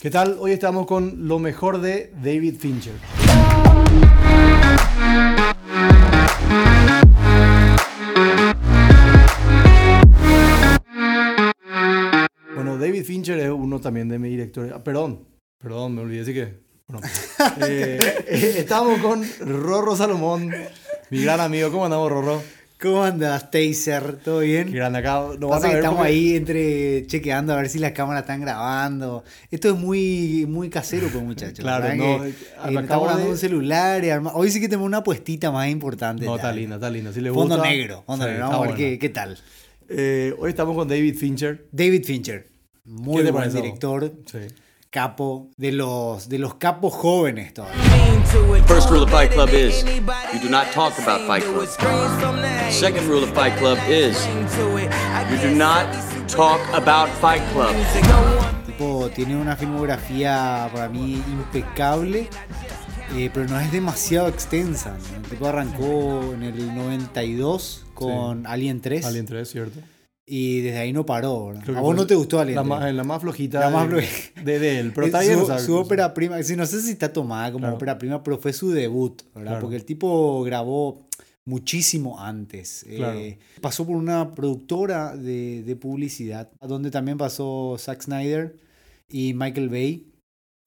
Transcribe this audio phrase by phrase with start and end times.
[0.00, 0.38] ¿Qué tal?
[0.40, 2.94] Hoy estamos con lo mejor de David Fincher.
[12.54, 14.72] Bueno, David Fincher es uno también de mis directores.
[14.74, 15.28] Ah, perdón,
[15.58, 16.60] perdón, me olvidé, así que.
[16.86, 17.06] Bueno,
[17.68, 20.50] eh, eh, estamos con Rorro Salomón,
[21.10, 21.70] mi gran amigo.
[21.70, 22.42] ¿Cómo andamos, Rorro?
[22.80, 24.16] ¿Cómo andas, Taser?
[24.24, 24.68] ¿Todo bien?
[24.68, 25.22] Qué grande acá.
[25.38, 27.92] No Pasa van a que ver estamos porque- ahí entre chequeando a ver si las
[27.92, 29.22] cámaras están grabando.
[29.50, 31.60] Esto es muy, muy casero, pues, muchachos.
[31.60, 31.96] Claro, ¿verdad?
[31.98, 32.34] no, Que, eh,
[32.66, 34.02] eh, me estamos de- un celular.
[34.02, 36.24] y arma- Hoy sí que tenemos una puestita más importante.
[36.24, 37.12] No, está linda, está linda.
[37.12, 38.02] Si le Fondo gusta, negro.
[38.06, 38.44] Fondo sí, negro.
[38.46, 39.38] está Vamos a ver qué, qué tal.
[39.90, 41.66] Eh, hoy estamos con David Fincher.
[41.72, 42.46] David Fincher.
[42.84, 43.60] Muy ¿Qué te buen pareció?
[43.60, 44.12] director.
[44.24, 44.38] Sí.
[44.88, 45.50] Capo.
[45.58, 47.78] De los, de los capos jóvenes todavía.
[48.30, 49.82] First rule of Fight Club is
[50.32, 51.66] you do not talk about Fight Club.
[52.70, 55.84] Second rule of Fight Club is you do not
[56.28, 57.74] talk about Fight Club.
[58.66, 62.28] Tipo, tiene una filmografía para mí impecable,
[63.16, 64.96] eh, pero no es demasiado extensa.
[64.96, 65.16] ¿no?
[65.16, 69.80] El tipo arrancó en el 92 con Alien 3 Alien 3, ¿cierto?
[70.32, 71.52] Y desde ahí no paró.
[71.74, 72.68] ¿A vos no te gustó Alien La 3?
[72.68, 74.42] más, la más flojita, La más de, floja.
[74.44, 74.92] de, de él.
[74.94, 75.38] Pero Es está bien.
[75.38, 77.74] su, o sea, su ópera prima, no sé si está tomada como Claro.
[77.76, 79.42] ópera prima, pero fue su debut, ¿verdad?
[79.50, 79.60] Claro.
[79.60, 81.08] Porque el tipo grabó
[81.44, 82.84] muchísimo antes.
[82.88, 88.56] Eh, pasó por una productora de, de publicidad, donde también pasó Zack Snyder
[89.08, 90.06] y Michael Bay.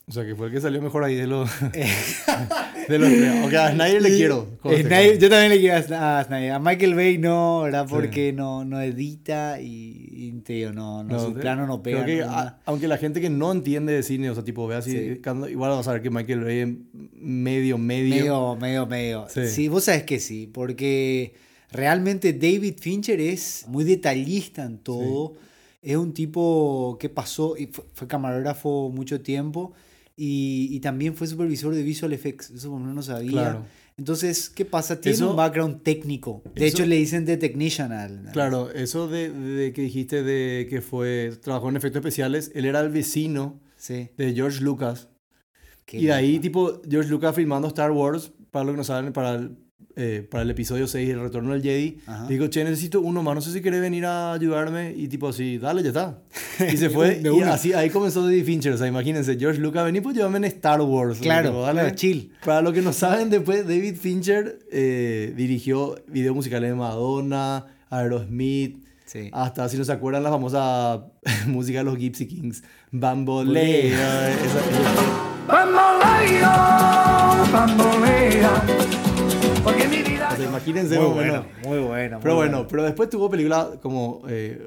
[0.05, 1.49] O sea, que fue el que salió mejor ahí de los,
[2.87, 3.45] de los tres.
[3.45, 4.47] Ok, a Snyder le quiero.
[4.61, 4.83] conste.
[4.83, 6.51] Snyder- yo también le quiero a a Snyder.
[6.51, 7.85] A Michael Bay no, ¿verdad?
[7.87, 7.93] Sí.
[7.93, 12.05] Porque no, no edita y, y te digo, no, no, No, su plano no pega.
[12.05, 14.75] que, no, a- aunque la gente que no entiende de cine, o sea, tipo, ve
[14.75, 15.21] así, Sí.
[15.51, 16.67] igual vas a ver que Michael Bay es
[17.13, 18.15] medio, medio.
[18.15, 19.25] Medio, medio, medio.
[19.29, 19.47] Sí.
[19.47, 19.67] Sí.
[19.67, 21.33] vos sabes que sí, porque
[21.71, 25.33] realmente David Fincher es muy detallista en todo.
[25.81, 29.73] Es un tipo que pasó, y fue, fue camarógrafo mucho tiempo
[30.15, 32.51] y, y también fue supervisor de Visual Effects.
[32.51, 33.31] Eso por lo menos no sabía.
[33.31, 33.65] Claro.
[33.97, 34.99] Entonces, ¿qué pasa?
[34.99, 36.41] Tiene Eso- un background técnico.
[36.55, 38.29] De eso- hecho, le dicen The Technician al.
[38.33, 42.79] Claro, eso de, de que dijiste de que fue, trabajó en efectos especiales, él era
[42.81, 44.09] el vecino Sí.
[44.17, 45.09] de George Lucas.
[45.85, 49.11] qué y de ahí, tipo, George Lucas filmando Star Wars, para los que no saben,
[49.13, 49.57] para el,
[49.95, 52.27] eh, para el episodio 6, El Retorno del Jedi, Ajá.
[52.27, 54.93] digo, che, necesito uno más, no sé si querés venir a ayudarme.
[54.95, 56.17] Y tipo así, dale, ya está.
[56.73, 57.21] Y se fue.
[57.23, 58.73] Y así, ahí comenzó David Fincher.
[58.73, 61.19] O sea, imagínense, George Lucas, vení, pues llévame en Star Wars.
[61.19, 61.81] Claro, Tipo, dale.
[61.81, 62.31] claro, chill.
[62.45, 68.83] Para los que no saben, después David Fincher eh, dirigió videos musicales de Madonna, Aerosmith,
[69.05, 69.29] Sí.
[69.31, 71.05] hasta, si no se acuerdan, la famosa
[71.47, 73.93] música de los Gypsy Kings, Bamboleo.
[73.93, 74.63] esa-
[77.51, 79.02] Bamboleo,
[80.33, 81.67] o sea, imagínense, Muy bueno, menos.
[81.67, 82.19] muy bueno.
[82.21, 84.61] Pero muy bueno, pero después tuvo películas como eh,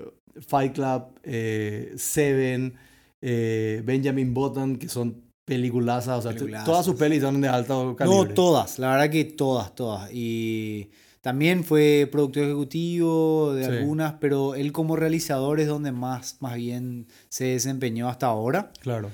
[0.47, 2.75] Fight Club, eh, Seven,
[3.21, 6.19] eh, Benjamin Button, que son peliculazas.
[6.19, 6.67] O sea, Peliculazas.
[6.67, 8.29] todas sus pelis son de alto calibre.
[8.29, 10.11] No, todas, la verdad que todas, todas.
[10.13, 10.91] Y
[11.21, 13.71] también fue productor ejecutivo de Sí.
[13.71, 18.73] algunas, pero él como realizador es donde más, más bien se desempeñó hasta ahora.
[18.81, 19.11] Claro,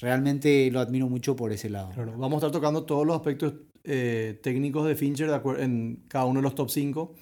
[0.00, 1.90] Realmente lo admiro mucho por ese lado.
[1.94, 2.12] claro.
[2.18, 3.54] Vamos a estar tocando todos los aspectos
[3.84, 7.14] eh, técnicos de Fincher de en cada uno de los top 5.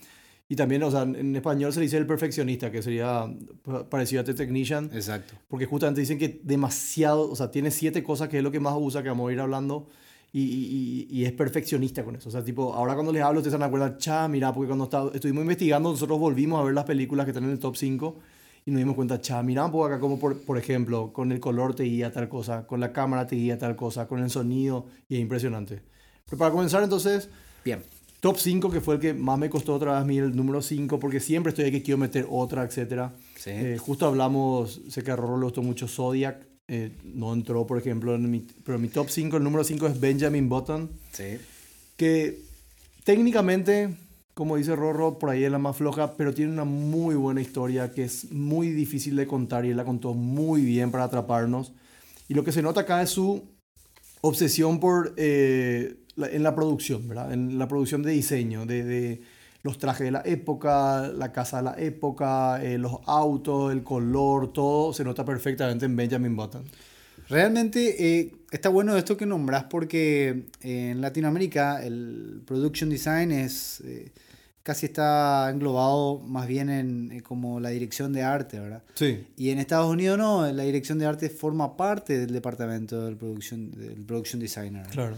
[0.48, 3.26] Y también, o sea, en español se dice el perfeccionista, que sería
[3.62, 4.90] pa- parecido a The Technician.
[4.92, 5.34] Exacto.
[5.48, 8.74] Porque justamente dicen que demasiado, o sea, tiene siete cosas que es lo que más
[8.78, 9.88] usa, que vamos a ir hablando,
[10.30, 12.28] y, y- y- es perfeccionista con eso.
[12.28, 14.66] O sea, tipo, ahora cuando les hablo, ustedes se van a acordar, cha, mira, porque
[14.68, 17.76] cuando está- estuvimos investigando, nosotros volvimos a ver las películas que están en el top
[17.76, 18.18] 5
[18.66, 21.74] y nos dimos cuenta, cha, mira poco acá, como por, por ejemplo, con el color
[21.74, 25.14] te guía tal cosa, con la cámara te guía tal cosa, con el sonido, y
[25.16, 25.80] es impresionante.
[26.32, 27.28] Pero para comenzar, entonces,
[27.62, 27.82] Bien.
[28.20, 30.62] top 5, que fue el que más me costó otra vez a mí, el número
[30.62, 33.12] 5, porque siempre estoy ahí que quiero meter otra, etcétera.
[33.36, 33.50] Sí.
[33.50, 37.76] Eh, justo hablamos, sé que a Rorro le gustó mucho Zodiac, eh, no entró, por
[37.76, 41.36] ejemplo, en mi, pero en mi top 5, el número 5 es Benjamin Button, Sí.
[41.98, 42.40] que
[43.04, 43.90] técnicamente,
[44.32, 47.92] como dice Rorro, por ahí es la más floja, pero tiene una muy buena historia
[47.92, 51.72] que es muy difícil de contar y él la contó muy bien para atraparnos.
[52.26, 53.42] Y lo que se nota acá es su
[54.22, 57.32] obsesión por, eh, en la producción, ¿verdad?
[57.32, 59.22] En la producción de diseño, de, de
[59.62, 64.52] los trajes de la época, la casa de la época, eh, los autos, el color,
[64.52, 66.64] todo se nota perfectamente en Benjamin Button.
[67.28, 73.80] Realmente eh, está bueno esto que nombras porque eh, en Latinoamérica el production design es
[73.84, 74.12] eh,
[74.62, 78.82] casi está englobado más bien en eh, como la dirección de arte, ¿verdad?
[78.94, 79.26] Sí.
[79.36, 83.70] Y en Estados Unidos no, la dirección de arte forma parte del departamento del production,
[83.70, 84.86] del production designer.
[84.88, 85.16] Claro.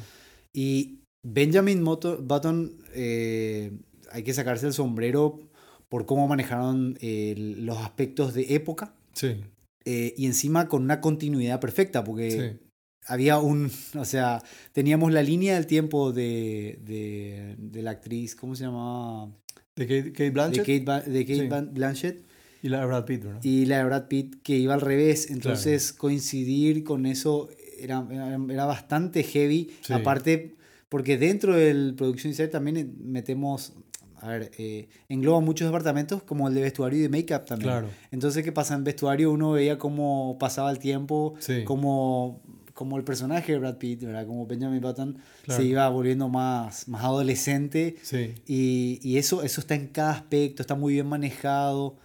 [0.54, 3.72] Y Benjamin Button, eh,
[4.12, 5.40] hay que sacarse el sombrero
[5.88, 8.94] por cómo manejaron eh, los aspectos de época.
[9.14, 9.36] Sí.
[9.86, 12.66] eh, y encima con una continuidad perfecta, porque Sí.
[13.06, 14.42] había un, o sea,
[14.72, 19.30] teníamos la línea del tiempo de, de, de la actriz, ¿cómo se llamaba?
[19.76, 21.70] De Kate, Kate De Blanchett Kate, Ba- de Kate Sí.
[21.72, 22.24] Blanchett
[22.62, 23.40] y la de Brad Pitt, ¿verdad?
[23.44, 27.50] y la de Brad Pitt que iba al revés, entonces coincidir con eso
[27.84, 29.92] era, era, era bastante heavy, Sí.
[29.92, 30.54] aparte
[30.88, 33.72] porque dentro del producción design también metemos,
[34.20, 37.70] a ver, eh, engloba muchos departamentos como el de vestuario y de make-up también.
[37.70, 37.88] Claro.
[38.12, 38.74] Entonces, ¿qué pasa?
[38.74, 41.64] En vestuario uno veía cómo pasaba el tiempo, Sí.
[41.64, 42.42] cómo,
[42.74, 44.26] cómo el personaje de Brad Pitt, ¿verdad?
[44.26, 45.60] Como Benjamin Button Claro.
[45.62, 47.96] se iba volviendo más, más adolescente.
[48.02, 48.34] Sí.
[48.46, 51.96] Y, y eso, eso está en cada aspecto, está muy bien manejado.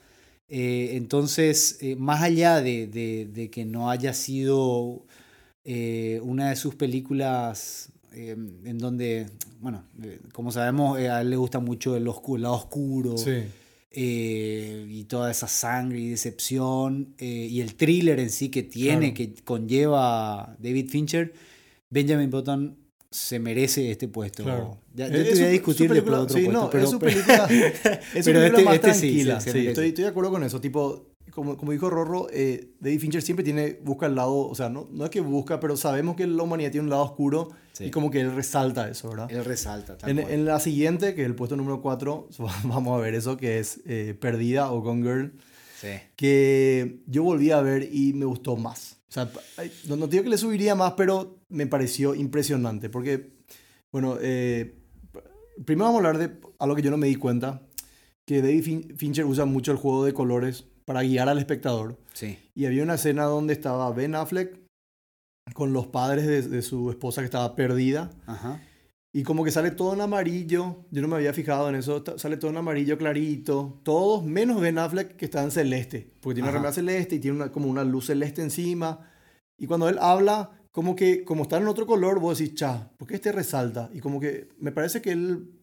[0.47, 5.05] Eh, entonces, eh, más allá de, de- de que no haya sido
[5.63, 8.35] eh, una de sus películas eh,
[8.65, 9.27] en donde,
[9.59, 13.17] bueno, eh, como sabemos, eh, a él le gusta mucho el, oscu- el lado oscuro
[13.17, 13.43] Sí.
[13.91, 19.13] eh, y toda esa sangre y decepción eh, y el thriller en sí que tiene,
[19.13, 19.33] Claro.
[19.35, 21.33] que conlleva David Fincher,
[21.89, 22.77] Benjamin Button
[23.11, 24.43] se merece este puesto.
[24.43, 24.77] Claro.
[24.93, 26.83] Ya, yo Es te voy a discutir después película- de otro sí, puesto, no, pero,
[26.83, 29.41] es su película, es su pero película este- más este sí, tranquila.
[29.41, 29.67] sí, merece.
[29.69, 30.61] estoy, estoy de acuerdo con eso.
[30.61, 34.69] Tipo, como, como dijo Rorro, eh, David Fincher siempre tiene, busca el lado, o sea,
[34.69, 37.85] no, no es que busca, pero sabemos que la humanidad tiene un lado oscuro Sí.
[37.85, 39.31] y como que él resalta eso, ¿verdad?
[39.31, 39.97] él resalta.
[39.97, 40.33] tal En, cual.
[40.33, 42.27] en la siguiente, que es el puesto número 4,
[42.65, 45.33] vamos a ver eso, que es eh, Perdida o Gone Girl,
[45.79, 45.87] Sí.
[46.17, 48.97] que yo volví a ver y me gustó más.
[49.07, 49.31] O sea,
[49.87, 52.89] no, no digo que le subiría más, pero me pareció impresionante.
[52.89, 53.31] Porque,
[53.91, 54.75] bueno, eh,
[55.65, 57.61] primero vamos a hablar de algo que yo no me di cuenta,
[58.25, 61.99] que David Fin- Fincher usa mucho el juego de colores para guiar al espectador.
[62.13, 62.39] Sí.
[62.55, 64.57] Y había una escena donde estaba Ben Affleck
[65.53, 68.09] con los padres de, de su esposa que estaba perdida.
[68.25, 68.59] Ajá.
[69.13, 72.37] Y como que sale todo en amarillo, yo no me había fijado en eso, sale
[72.37, 76.57] todo en amarillo clarito, todos menos Ben Affleck que está en celeste, porque tiene una
[76.57, 76.57] Ajá.
[76.57, 79.07] remera celeste y tiene una, como una luz celeste encima.
[79.59, 83.07] Y cuando él habla, como que como está en otro color, vos decís, cha, ¿por
[83.07, 83.91] qué este resalta?
[83.93, 85.61] Y como que me parece que él,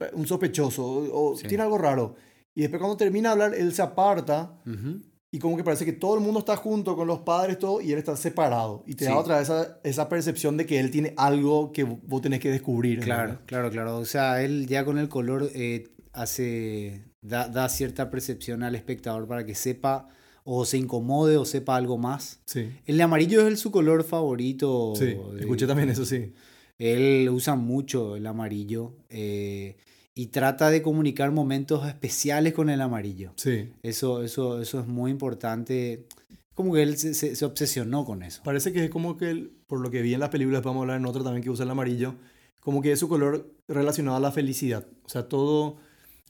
[0.00, 1.46] eh, un sospechoso, o, o Sí.
[1.46, 2.14] tiene algo raro.
[2.56, 5.00] Y después cuando termina de hablar, él se aparta Ujú.
[5.30, 7.92] y como que parece que todo el mundo está junto con los padres todo y
[7.92, 8.82] él está separado.
[8.86, 9.10] Y te Sí.
[9.10, 12.50] da otra vez esa, esa percepción de que él tiene algo que vos tenés que
[12.50, 13.00] descubrir.
[13.00, 13.46] Claro, ¿entendés?
[13.46, 13.98] claro, claro.
[13.98, 19.28] O sea, él ya con el color eh, hace, da, da cierta percepción al espectador
[19.28, 20.08] para que sepa
[20.44, 22.40] o se incomode o sepa algo más.
[22.46, 22.70] Sí.
[22.86, 24.94] El amarillo es el- su color favorito.
[24.96, 26.32] Sí, de- escuché también eso, sí.
[26.78, 29.76] Él usa mucho el amarillo eh,
[30.18, 33.32] y trata de comunicar momentos especiales con el amarillo.
[33.36, 33.68] Sí.
[33.82, 36.06] Eso, eso, eso es muy importante.
[36.54, 38.40] Como que él se, se- se obsesionó con eso.
[38.42, 40.82] Parece que es como que, él, por lo que vi en las películas, vamos a
[40.84, 42.14] hablar en otra también que usa el amarillo,
[42.60, 44.86] como que es su color relacionado a la felicidad.
[45.04, 45.76] O sea, todo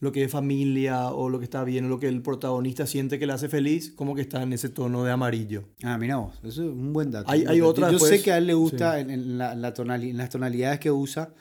[0.01, 3.21] lo que es familia o lo que está bien o lo que el protagonista siente
[3.21, 5.63] que le hace feliz, como que está en ese tono de amarillo.
[5.85, 7.31] Ah, mira vos, eso es un buen dato.
[7.31, 9.01] Hay- hay otra Yo después, sé que a él le gusta sí.
[9.03, 11.33] en, en la, la tonali- en las tonalidades que usa.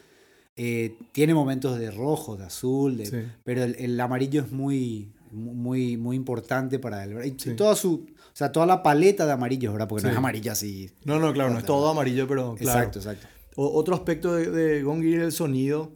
[0.55, 3.17] Eh, tiene momentos de rojo, de azul, de- Sí.
[3.43, 7.17] pero el, el amarillo es muy, muy, muy importante para él.
[7.25, 7.55] Y Sí.
[7.55, 9.87] toda su, o sea, toda la paleta de amarillos, ¿verdad?
[9.87, 10.13] Porque no Sí.
[10.13, 10.89] es amarillo así.
[11.03, 12.79] No, no, claro, no es todo amarillo, pero claro.
[12.79, 13.27] Exacto, exacto.
[13.57, 14.79] O- otro aspecto de, de
[15.23, 15.91] el sonido,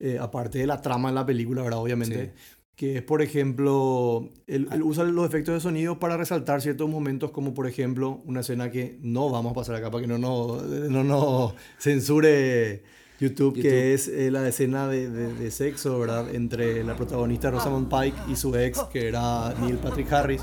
[0.00, 1.80] eh, aparte de la trama en la película, ¿verdad?
[1.80, 2.32] Obviamente.
[2.76, 7.32] Que es, por ejemplo, él, él usa los efectos de sonido para resaltar ciertos momentos,
[7.32, 10.62] como por ejemplo una escena que no vamos a pasar acá para que no nos
[10.88, 12.84] no, no censure
[13.18, 13.62] YouTube, YouTube.
[13.62, 16.32] que es eh, la escena de, de- de sexo, ¿verdad?
[16.34, 20.42] Entre la protagonista Rosamund Pike y su ex, que era Neil Patrick Harris,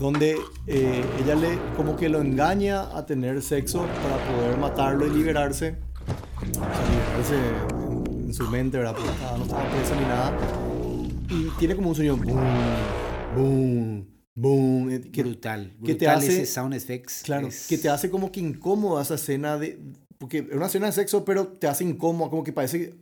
[0.00, 5.10] donde eh, ella le como que lo engaña a tener sexo para poder matarlo y
[5.10, 5.76] liberarse.
[6.40, 8.94] O sea, liberarse en, en su mente, ¿verdad?
[8.94, 10.38] Porque no estaba presa ni nada.
[11.30, 12.40] Y tiene como un sonido boom,
[13.36, 14.90] boom, boom.
[14.90, 15.72] eh, Que, brutal.
[15.84, 17.22] que te brutal hace- ese sound effects.
[17.24, 19.78] Claro, es- que te hace como que incómoda esa escena de...
[20.18, 22.94] Porque es una escena de sexo, pero te hace incómodo, como que parece que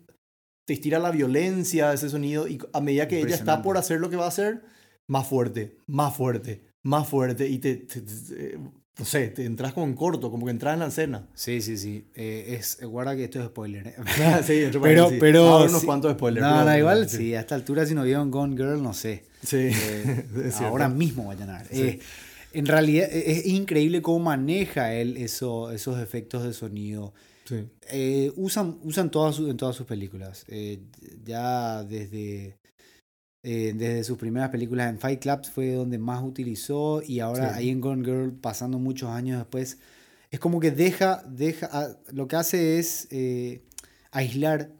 [0.67, 4.11] te estira la violencia ese sonido y a medida que ella está por hacer lo
[4.11, 4.63] que va a hacer,
[5.09, 8.59] más fuerte, más fuerte, más fuerte y te, te- te-
[8.99, 11.29] no sé, te entras como en corto, como que entras en la escena.
[11.35, 12.09] Sí, sí, sí.
[12.15, 13.89] Eh, es, guarda que esto es spoiler.
[13.89, 13.95] ¿eh?
[14.47, 15.45] sí, entre pero, pero.
[15.45, 15.87] Vamos a ver unos sí.
[15.87, 16.47] cuantos spoilers.
[16.47, 17.35] No, pero- no, igual, sí.
[17.35, 19.25] A esta altura, si no vieron Gone Girl, no sé.
[19.43, 22.01] Sí, Eh, ahora mismo vayan a ver.
[22.57, 22.61] Sí.
[22.61, 27.13] En realidad eh, es increíble cómo maneja él eso, esos efectos de sonido.
[27.45, 27.65] Sí.
[27.91, 30.45] Eh, usan usan todas en todas sus películas.
[30.49, 30.81] Eh,
[31.25, 32.57] ya desde,
[33.45, 37.55] eh, desde sus primeras películas en Fight Club fue donde más utilizó y ahora Sí.
[37.59, 39.79] ahí en Gone Girl, pasando muchos años después,
[40.31, 43.09] es como que deja, deja ah, lo que hace es
[44.11, 44.73] aislar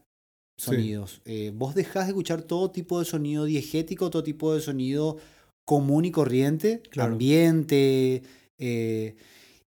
[0.59, 0.65] Sí.
[0.71, 1.21] sonidos.
[1.27, 5.19] Eh, vos dejás de escuchar todo tipo de sonido diegético, todo tipo de sonido
[5.67, 7.13] común y corriente, Claro.
[7.13, 8.23] ambiente,
[8.59, 9.17] eh,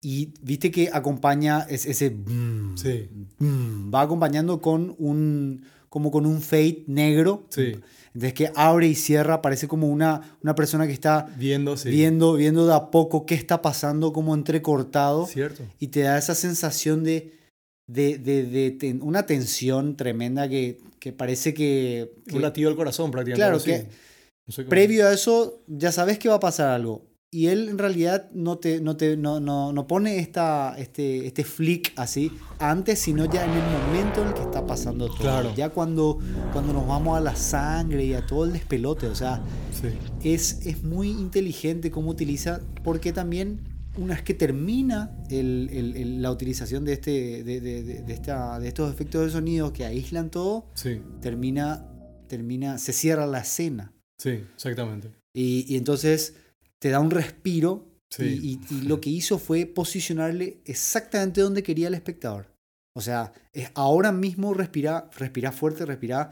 [0.01, 2.15] y viste que acompaña es- ese...
[2.75, 3.09] Sí.
[3.93, 7.45] va acompañando con un, como con un fade negro.
[7.49, 7.73] Sí.
[8.13, 11.89] Entonces que abre y cierra, parece como una, una persona que está Viendo, sí.
[11.89, 15.63] viendo, viendo de a poco qué está pasando, como entrecortado Cierto.
[15.79, 17.33] y te da esa sensación de,
[17.87, 22.77] de, de- de ten- una tensión tremenda que, que parece que, que Un latido del
[22.77, 23.63] corazón prácticamente.
[23.63, 23.87] Claro, que
[24.47, 27.05] No previo a eso ya sabes que va a pasar algo.
[27.29, 31.43] Y él en realidad no, te, no, te, no, no, no pone esta, este, este
[31.43, 35.17] flick así antes, sino ya en el momento en el que está pasando todo.
[35.17, 35.53] Claro.
[35.53, 36.19] Ya cuando,
[36.53, 39.07] cuando nos vamos a la sangre y a todo el despelote.
[39.07, 39.41] O sea,
[39.73, 39.89] Sí.
[40.23, 43.59] es, es muy inteligente cómo utiliza, porque también
[43.97, 48.13] una vez que termina el- el- el- la utilización de, este, de, de- de- de
[48.13, 51.01] esta, de estos efectos de sonido que aíslan todo, Sí.
[51.19, 51.85] termina,
[52.29, 53.91] termina, se cierra la escena.
[54.17, 55.09] Sí, exactamente.
[55.33, 56.35] Y, y entonces
[56.79, 57.85] te da un respiro.
[58.09, 58.23] Sí.
[58.69, 62.47] Y, y- y lo que hizo fue posicionarle exactamente donde quería el espectador.
[62.95, 66.31] O sea, es ahora mismo respira, respira fuerte, respira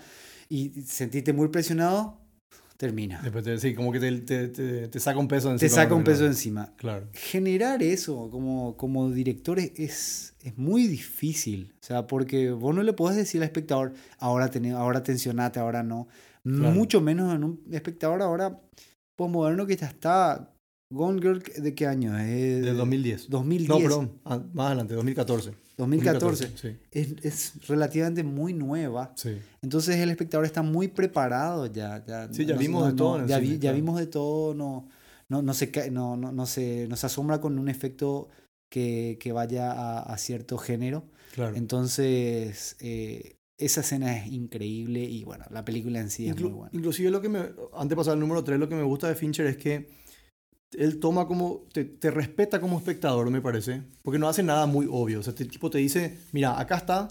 [0.49, 2.17] y sentirte muy presionado,
[2.77, 3.21] termina.
[3.21, 5.69] Después te, sí, como que te, te, te- te saca un peso encima.
[5.69, 6.73] Te saca un peso encima.
[6.77, 7.07] Claro.
[7.13, 11.73] Generar eso como, como director es, es muy difícil.
[11.81, 15.83] O sea, porque vos no le podés decir al espectador, ahora, tené- ahora tensionate, ahora
[15.83, 16.07] no.
[16.45, 16.75] Claro.
[16.75, 18.61] Mucho menos en un espectador ahora
[19.17, 20.51] postmoderno que ya está.
[20.93, 22.15] Gone Girl, ¿de qué año?
[22.17, 23.29] Es Del 2010.
[23.29, 23.67] 2010.
[23.69, 24.11] No, perdón.
[24.23, 25.51] ah, más adelante, 2014.
[25.77, 26.51] 2014.
[26.55, 26.77] Sí.
[26.91, 29.11] Es, es relativamente muy nueva.
[29.15, 29.37] Sí.
[29.63, 32.05] Entonces el espectador está muy preparado ya.
[32.05, 33.61] ya Sí, ya no- vimos no- de todo no, en el ya, cine, vi- ya
[33.61, 33.75] claro.
[33.77, 34.87] vimos de todo, no,
[35.27, 38.29] no, no, se, no, no, no, se, no se asombra con un efecto
[38.71, 41.03] que, que vaya a, a cierto género.
[41.33, 41.55] Claro.
[41.55, 46.51] Entonces, eh, esa escena es increíble y bueno, la película en sí es Inclu- muy
[46.51, 46.69] buena.
[46.73, 47.39] Inclusive lo que me,
[47.73, 49.87] antes de pasar al número 3, lo que me gusta de Fincher es que
[50.77, 54.87] él toma como, te, te respeta como espectador, me parece, porque no hace nada muy
[54.91, 55.19] obvio.
[55.19, 57.07] O sea, este tipo te dice, mira, acá está,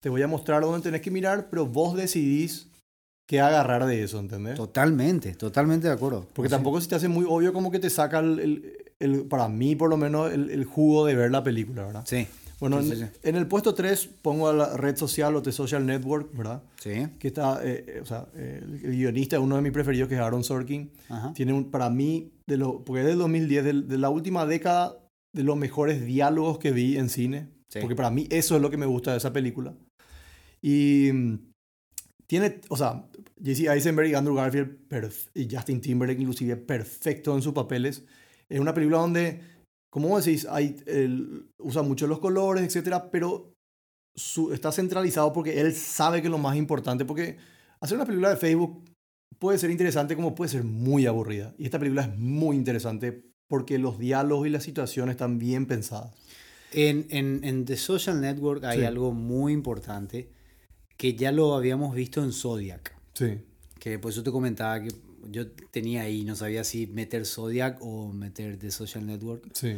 [0.00, 2.68] te voy a mostrar dónde tenés que mirar, pero vos decidís
[3.26, 4.56] qué agarrar de eso, ¿entendés?
[4.56, 6.26] Totalmente, totalmente de acuerdo.
[6.34, 8.72] Porque O sea, tampoco se te hace muy obvio como que te saca el, el-
[8.98, 12.04] el- para mí por lo menos, el, el jugo de ver la película, ¿verdad?
[12.06, 12.26] Sí,
[12.58, 16.34] Bueno, en, en el puesto 3 pongo a la red social o The Social Network,
[16.34, 16.62] ¿verdad?
[16.80, 17.06] sí.
[17.18, 20.20] Que está, eh, eh, o sea, eh, el, guionista, uno de mis preferidos, que es
[20.20, 21.34] Aaron Sorkin, Ajá.
[21.34, 24.96] tiene un, para mí, de lo, porque es del 2010, del- de, la última década,
[25.34, 27.48] de los mejores diálogos que vi en cine.
[27.68, 27.80] Sí.
[27.80, 29.74] Porque para mí eso es lo que me gusta de esa película.
[30.62, 31.38] Y mm,
[32.26, 33.04] tiene, o sea,
[33.42, 34.78] Jesse Eisenberg y Andrew Garfield
[35.34, 38.04] y Justin Timberlake inclusive perfecto en sus papeles.
[38.48, 39.40] Es una película donde,
[39.90, 43.52] como vos decís, hay, él usa mucho los colores, etcétera, pero
[44.14, 47.36] su- está centralizado porque él sabe que es lo más importante, porque
[47.80, 48.84] hacer una película de Facebook
[49.38, 51.54] puede ser interesante como puede ser muy aburrida.
[51.58, 56.14] Y esta película es muy interesante porque los diálogos y las situaciones están bien pensadas.
[56.72, 58.84] En, en, en The Social Network hay Sí.
[58.84, 60.30] algo muy importante
[60.96, 62.94] que ya lo habíamos visto en Zodiac.
[63.14, 63.38] Sí,
[63.78, 64.88] Que por eso te comentaba que
[65.30, 69.76] yo tenía ahí, no sabía si meter Zodiac o meter The Social Network, sí,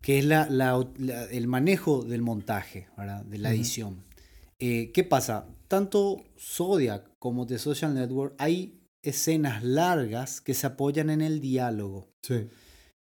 [0.00, 3.24] que es la, la- la- el manejo del montaje, ¿verdad?
[3.24, 4.04] de la edición.
[4.58, 5.46] Eh, ¿Qué pasa?
[5.68, 12.08] Tanto Zodiac como The Social Network hay escenas largas que se apoyan en el diálogo.
[12.22, 12.46] sí,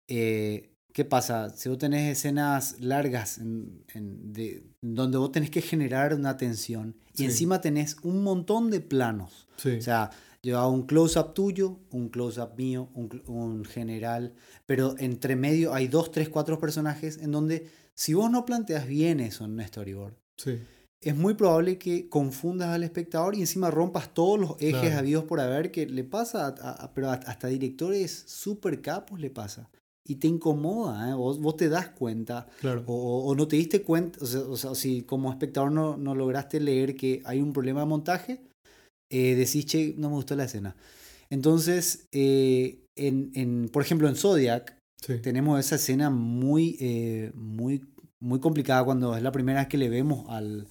[0.08, 1.48] Eh, ¿Qué pasa?
[1.56, 6.96] Si vos tenés escenas largas en- en- de, donde vos tenés que generar una tensión
[7.16, 9.48] y encima tenés un montón de planos.
[9.56, 9.70] sí.
[9.70, 10.10] O sea,
[10.50, 14.34] hago un close-up tuyo, un close-up mío, un, un general,
[14.66, 19.20] pero entre medio hay dos, tres, cuatro personajes en donde si vos no planteas bien
[19.20, 20.58] eso en un storyboard, sí.
[21.00, 24.98] es muy probable que confundas al espectador y encima rompas todos los ejes Claro.
[24.98, 29.70] habidos por haber que le pasa, a- a- pero hasta directores super capos le pasa.
[30.04, 31.14] Y te incomoda, ¿eh?
[31.14, 32.82] vos, vos te das cuenta Claro.
[32.88, 35.96] o, o- o no te diste cuenta, o sea, o sea, si como espectador no,
[35.96, 38.42] no lograste leer que hay un problema de montaje,
[39.12, 40.74] eh, decís, che, no me gustó la escena.
[41.30, 45.18] Entonces, eh, en, en- por ejemplo, en Zodiac, Sí.
[45.18, 47.82] tenemos esa escena muy, eh, muy,
[48.20, 50.68] muy complicada cuando es la primera vez que le vemos al,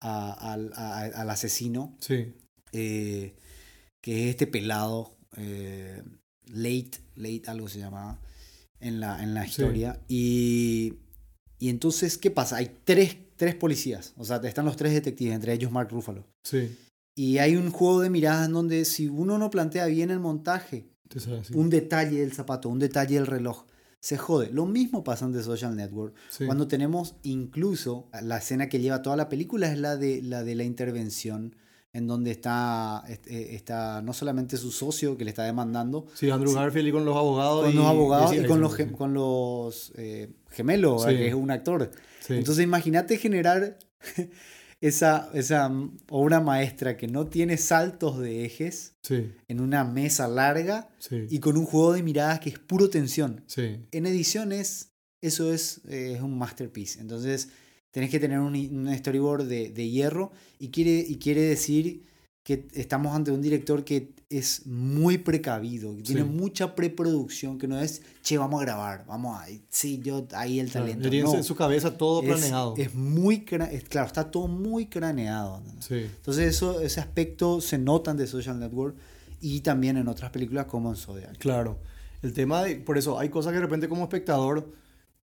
[0.00, 2.32] a- al, a- al asesino, Sí.
[2.72, 3.34] eh,
[4.02, 5.16] que es este pelado,
[6.46, 8.18] Late, Late algo se llamaba,
[8.80, 9.50] en la, en la Sí.
[9.50, 10.00] historia.
[10.08, 10.94] Y,
[11.58, 12.56] y entonces, ¿qué pasa?
[12.56, 16.24] Hay tres, tres policías, o sea, están los tres detectives, entre ellos Mark Ruffalo.
[16.44, 16.76] Sí.
[17.18, 20.86] Y hay un juego de miradas en donde si uno no plantea bien el montaje,
[21.52, 23.64] un detalle del zapato, un detalle del reloj,
[23.98, 24.50] se jode.
[24.52, 26.14] Lo mismo pasa en The Social Network.
[26.28, 26.46] Sí.
[26.46, 30.54] Cuando tenemos incluso la escena que lleva toda la película es la de la, de
[30.54, 31.56] la intervención
[31.92, 36.30] en donde está, est- eh, está no solamente su socio que le está demandando, Sí,
[36.30, 37.64] Andrew Garfield y con los abogados.
[37.64, 41.08] con los abogados y con los, Eisenberg, gem- con los eh, gemelos, Sí.
[41.16, 41.90] que es un actor.
[42.20, 42.34] Sí.
[42.34, 43.78] Entonces imagínate generar
[44.80, 45.70] esa, esa
[46.08, 51.26] obra maestra que no tiene saltos de ejes Sí, en una mesa larga sí.
[51.30, 53.42] y con un juego de miradas que es puro tensión.
[53.46, 53.76] sí.
[53.90, 57.00] En ediciones eso es, eh, es un masterpiece.
[57.00, 57.48] Entonces
[57.90, 60.30] tenés que tener un, un storyboard de, de hierro
[60.60, 62.04] y quiere, y quiere decir
[62.48, 66.26] que estamos ante un director que es muy precavido, que tiene Sí.
[66.28, 70.70] mucha preproducción, que no es, che, vamos a grabar, vamos a, sí, yo, ahí el
[70.70, 71.10] Claro, talento.
[71.10, 72.72] tienes No, en su cabeza todo es, planeado.
[72.78, 75.58] es muy, es- claro, está todo muy craneado.
[75.58, 75.84] ¿entendés?
[75.84, 78.96] Sí, Entonces eso, ese aspecto se nota en The Social Network
[79.42, 81.36] y también en otras películas como en Zodiac.
[81.36, 81.78] claro.
[82.22, 84.72] El tema de, por eso, hay cosas que de repente como espectador,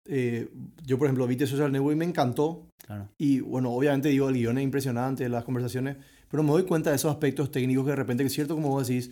[0.05, 0.49] eh,
[0.85, 2.67] yo por ejemplo vi The Social Network y me encantó.
[2.85, 3.07] Claro.
[3.17, 5.95] Y bueno, obviamente digo, el guion es impresionante, las conversaciones,
[6.33, 8.69] pero me doy cuenta de esos aspectos técnicos que de repente, que es cierto como
[8.69, 9.11] vos decís,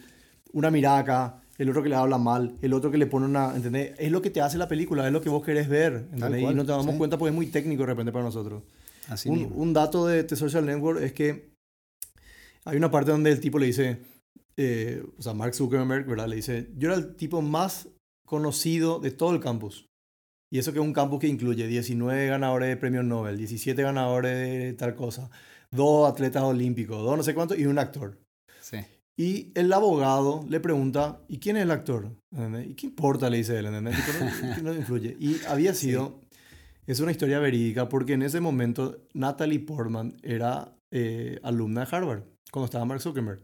[0.54, 3.56] una mirada acá, el otro que le habla mal, el otro que le pone una,
[3.56, 3.94] ¿entendés?
[4.00, 6.42] Es lo que te hace la película, es lo que vos querés ver, ¿entendés?
[6.42, 6.98] cual, y no te damos sí.
[6.98, 8.64] cuenta porque es muy técnico de repente para nosotros.
[9.08, 9.56] Así Un, mismo.
[9.56, 11.52] un dato de The Social Network es que
[12.66, 14.00] hay una parte donde el tipo le dice,
[14.58, 16.28] eh, o sea, Mark Zuckerberg, ¿verdad?
[16.28, 17.88] Le dice, yo era el tipo más
[18.26, 19.86] conocido de todo el campus.
[20.50, 24.36] Y eso que es un campus que incluye 19 ganadores de premios Nobel, 17 ganadores
[24.36, 25.30] de tal cosa,
[25.72, 28.20] dos atletas olímpicos, dos no sé cuántos y un actor.
[28.62, 28.78] Sí.
[29.18, 32.10] Y el abogado le pregunta, ¿y quién es el actor?
[32.66, 33.30] ¿Y qué importa?
[33.30, 33.96] Le dice él, ¿entendés?
[34.20, 35.16] No, que no influye.
[35.20, 36.22] Y había sido,
[36.88, 42.24] es una historia verídica, porque en ese momento Natalie Portman era eh, alumna de Harvard,
[42.52, 43.42] cuando estaba Mark Zuckerberg.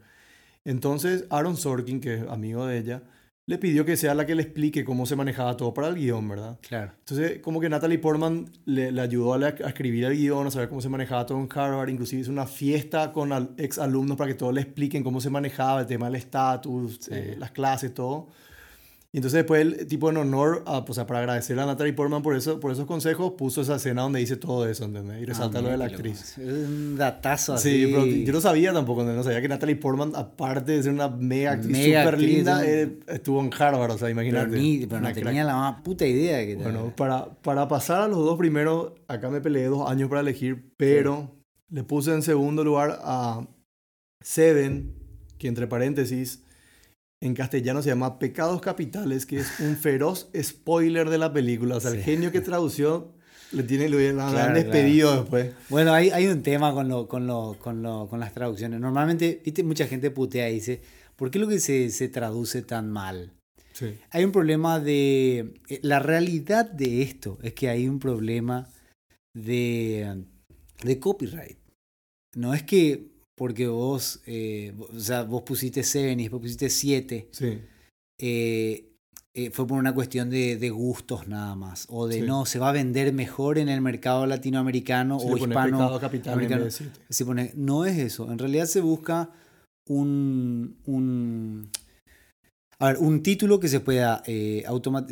[0.65, 3.03] Entonces Aaron Sorkin, que es amigo de ella,
[3.47, 6.27] le pidió que sea la que le explique cómo se manejaba todo para el guion,
[6.27, 6.59] ¿verdad?
[6.61, 6.91] Claro.
[6.99, 10.51] Entonces, como que Natalie Portman le, le ayudó a, la- a escribir el guion, a
[10.51, 14.17] saber cómo se manejaba todo en Harvard, inclusive hizo una fiesta con al- ex alumnos
[14.17, 17.93] para que todos le expliquen cómo se manejaba el tema del estatus, eh, las clases,
[17.93, 18.27] todo.
[19.17, 22.21] Y entonces después, el tipo en honor, a, o sea, para agradecer a Natalie Portman
[22.21, 25.23] por, eso, por esos consejos, puso esa escena donde dice todo eso, ¿entendés?
[25.23, 26.37] Y resalta Ah, lo de la actriz.
[26.37, 27.85] Es un datazo así.
[27.85, 31.07] Sí, pero yo no sabía tampoco, no sabía que Natalie Portman, aparte de ser una
[31.09, 34.55] mega actriz súper linda, eh, estuvo en Harvard, o sea, Pero, imagínate.
[34.55, 35.45] ni- pero no tenía crack.
[35.47, 39.41] la más puta idea que Bueno, para, para pasar a los dos primeros, acá me
[39.41, 41.31] peleé dos años para elegir, pero
[41.71, 43.47] le puse en segundo lugar a
[44.21, 44.93] Seven,
[45.39, 46.43] que entre paréntesis,
[47.21, 51.77] en castellano se llama Pecados Capitales, que es un feroz spoiler de la película.
[51.77, 53.13] O sea, el genio que tradució
[53.51, 55.51] le tiene lo han Claro, despedido después.
[55.69, 58.79] Bueno, hay, hay un tema con, lo, con, lo, con, lo, con las traducciones.
[58.79, 60.81] Normalmente, viste, mucha gente putea y dice,
[61.15, 63.33] ¿por qué lo que se, se traduce tan mal?
[63.73, 63.95] Sí.
[64.11, 65.53] Hay un problema de...
[65.69, 68.69] eh, La realidad de esto es que hay un problema
[69.35, 70.23] de,
[70.83, 71.57] de copyright.
[72.35, 77.29] No es que porque vos, eh, o sea, vos pusiste 7 y después pusiste 7,
[77.31, 77.59] Sí.
[78.19, 78.83] eh,
[79.35, 81.85] eh, fue por una cuestión de, de gustos nada más.
[81.89, 82.21] O de Sí.
[82.23, 85.99] no, se va a vender mejor en el mercado latinoamericano o hispano.
[86.33, 86.65] Americano.
[87.09, 88.31] Se pone, no es eso.
[88.31, 89.29] En realidad se busca
[89.87, 91.69] un, un,
[92.79, 94.65] a ver, un título que se pueda eh,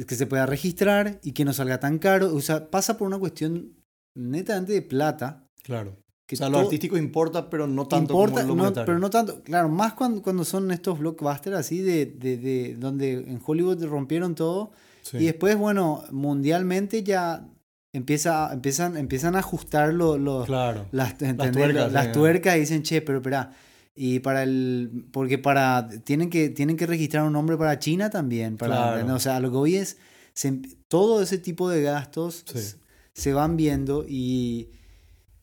[0.07, 2.33] que se pueda registrar y que no salga tan caro.
[2.33, 3.75] O sea, pasa por una cuestión
[4.17, 5.47] netamente de plata.
[5.61, 5.95] Claro.
[6.27, 9.09] Que o sea, lo artístico importa, pero no tanto importa, como lo no, pero no
[9.11, 13.83] tanto, claro, más cuando, cuando son estos blockbusters así de, de, de donde en Hollywood
[13.85, 14.71] rompieron todo
[15.03, 15.17] Sí.
[15.17, 17.47] y después, bueno, mundialmente ya
[17.93, 20.87] empieza, empiezan, empiezan a ajustar lo- lo- Claro.
[20.91, 21.51] las, ¿entendés?
[21.51, 22.11] tuercas, las sí.
[22.13, 23.51] tuercas y dicen, che, pero espera,
[23.93, 28.57] y para el, porque para, tienen que, tienen que registrar un nombre para China también,
[28.57, 28.91] para, Claro.
[28.93, 29.15] ¿entendés?
[29.15, 29.97] o sea, lo que voy es,
[30.33, 32.77] se em- todo ese tipo de gastos Sí.
[33.13, 34.69] se van viendo y,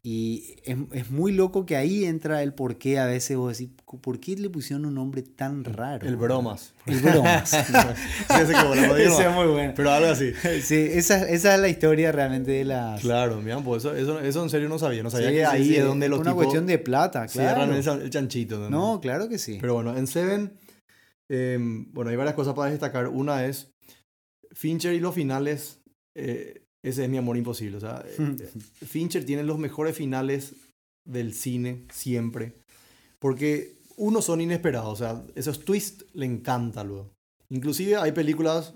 [0.05, 3.73] y es, es muy loco que ahí entra el por qué a veces vos decís,
[4.01, 6.07] ¿por qué le pusieron un nombre tan raro?
[6.09, 6.75] El bromas.
[6.87, 7.53] El bromas.
[7.55, 8.53] Ese
[9.05, 9.73] Ese es muy bueno.
[9.77, 10.33] Pero algo así.
[10.63, 13.01] Sí, esa, esa es la historia realmente de las...
[13.01, 15.05] Claro, mira, pues eso, eso, eso en serio no sabía.
[15.05, 17.29] No sabía Sí, que sí, ahí sí, es donde los una tipos cuestión de plata,
[17.29, 17.95] cierran claro.
[17.99, 18.59] el, el chanchito.
[18.59, 18.71] ¿no?
[18.71, 19.59] No, claro que sí.
[19.61, 20.53] Pero bueno, en Seven,
[21.31, 23.07] em, bueno, hay varias cosas para destacar.
[23.07, 23.71] Una es
[24.53, 25.81] Fincher y los finales.
[26.17, 27.77] eh, ese es mi amor imposible.
[27.77, 28.05] O sea,
[28.87, 30.55] Fincher tiene los mejores finales
[31.07, 32.55] del cine siempre.
[33.19, 34.93] Porque uno son inesperados.
[34.93, 37.11] O sea, esos twists le encanta luego.
[37.51, 38.75] Inclusive hay películas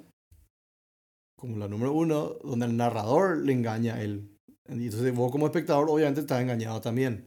[1.39, 4.29] como la número uno, donde el narrador le engaña a él.
[4.69, 7.27] Y Entonces vos como espectador obviamente estás engañado también.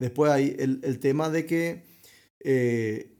[0.00, 1.82] Después hay el, el tema de que,
[2.42, 3.16] eh,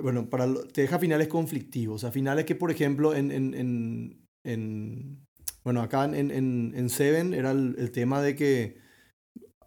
[0.00, 1.96] bueno, para, te deja finales conflictivos.
[1.96, 5.24] O sea, finales que, por ejemplo, en, en, en, en-
[5.64, 8.82] bueno, acá en, en, en Seven era el, el tema de que,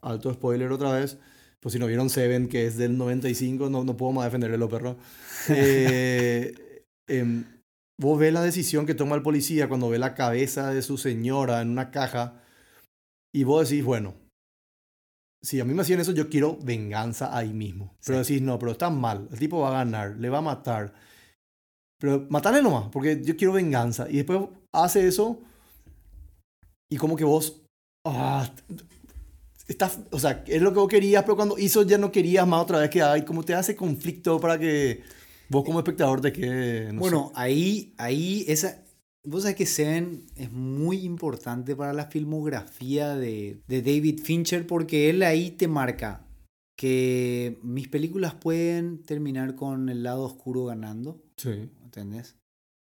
[0.06, 1.18] alto spoiler otra vez,
[1.60, 4.70] Pues si no vieron Seven, que es del 95, no, no puedo más defenderle los
[4.70, 4.98] perros.
[5.50, 7.44] Eh, em,
[8.00, 11.62] vos ves la decisión que toma el policía cuando ve la cabeza de su señora
[11.62, 12.42] en una caja
[13.34, 14.14] y vos decís, bueno,
[15.44, 17.96] si a mí me hacían eso, yo quiero venganza ahí mismo.
[18.06, 20.94] Pero decís, no, pero está mal, el tipo va a ganar, le va a matar.
[22.00, 24.08] Pero matarle nomás, porque yo quiero venganza.
[24.10, 24.42] Y después
[24.74, 25.42] hace eso
[26.90, 27.62] y como que vos...
[28.06, 28.50] Ah,
[29.68, 32.62] estás, o sea, es lo que vos querías, pero cuando hizo ya no querías más
[32.62, 35.04] otra vez que hay, como te hace conflicto para que
[35.50, 36.94] vos como espectador te quede...
[36.94, 38.84] no Bueno, ahí, ahí, esa.
[39.24, 45.10] Vos sabés que Seven es muy importante para la filmografía de, de David Fincher porque
[45.10, 46.26] él ahí te marca
[46.78, 51.54] que mis películas pueden terminar con el lado oscuro ganando, sé.
[51.54, 52.36] Sí, ¿entendés?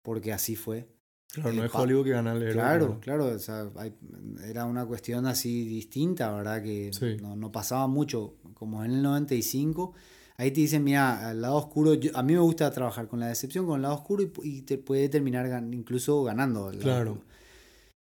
[0.03, 0.87] Porque así fue.
[1.41, 2.53] Claro, no es Hollywood que gana el héroe.
[2.53, 3.93] Claro, claro, o sea, hay-
[4.47, 6.61] era una cuestión así distinta, ¿verdad?
[6.63, 7.17] Que Sí.
[7.21, 9.93] no, no pasaba mucho, como en el 95.
[10.37, 13.27] Ahí te dicen, mira, al lado oscuro, yo- a mí me gusta trabajar con la
[13.27, 16.71] decepción, con el lado oscuro y, y te puede terminar gan- incluso ganando.
[16.79, 17.19] Claro.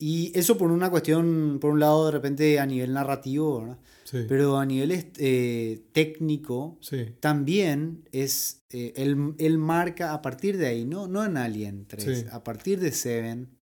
[0.05, 3.79] Y eso por una cuestión, por un lado, de repente a nivel narrativo, ¿verdad?
[4.03, 10.57] Sí, Pero a nivel eh, técnico, sí, también es, eh, él, él marca a partir
[10.59, 12.27] de ahí, no, no en Alien 3, Sí.
[12.33, 13.57] a partir de Seven,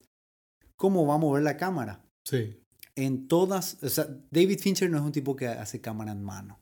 [0.77, 2.03] cómo va a mover la cámara.
[2.25, 2.57] sí.
[2.97, 6.61] En todas, o sea, David Fincher no es un tipo que hace cámara en mano.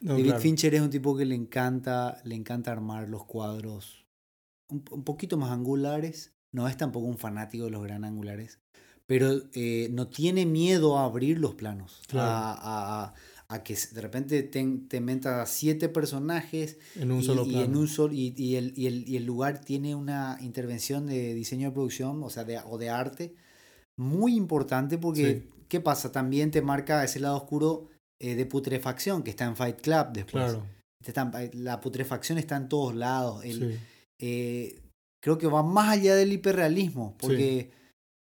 [0.00, 0.40] No, David claro.
[0.40, 4.06] Fincher es un tipo que le encanta, le encanta armar los cuadros
[4.70, 6.32] un, un poquito más angulares.
[6.52, 8.60] No es tampoco un fanático de los gran angulares,
[9.06, 12.28] pero eh, no tiene miedo a abrir los planos, Claro.
[12.30, 13.14] a, a-
[13.48, 17.64] a que de repente te, te meta siete personajes En un y, solo y plano.
[17.64, 21.32] en un sol y, y el, y, el, y el lugar tiene una intervención de
[21.32, 23.36] diseño de producción, o sea, de, o de arte,
[23.96, 25.48] muy importante porque, Sí.
[25.68, 26.10] ¿qué pasa?
[26.10, 27.88] También te marca ese lado oscuro
[28.20, 30.44] eh, de putrefacción que está en Fight Club después.
[30.44, 30.66] Claro,
[31.04, 33.44] Te están- la putrefacción está en todos lados.
[33.44, 33.78] El- sí.
[34.18, 34.80] eh,
[35.22, 37.70] creo que va más allá del hiperrealismo, porque